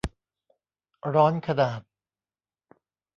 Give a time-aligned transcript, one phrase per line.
[1.15, 1.81] ร้อนขนาด